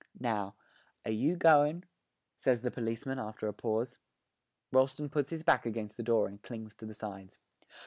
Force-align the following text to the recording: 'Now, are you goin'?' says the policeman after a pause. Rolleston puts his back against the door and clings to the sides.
'Now, 0.19 0.55
are 1.05 1.11
you 1.11 1.35
goin'?' 1.35 1.83
says 2.35 2.63
the 2.63 2.71
policeman 2.71 3.19
after 3.19 3.47
a 3.47 3.53
pause. 3.53 3.99
Rolleston 4.71 5.09
puts 5.09 5.29
his 5.29 5.43
back 5.43 5.63
against 5.67 5.95
the 5.95 6.01
door 6.01 6.27
and 6.27 6.41
clings 6.41 6.73
to 6.77 6.87
the 6.87 6.95
sides. 6.95 7.37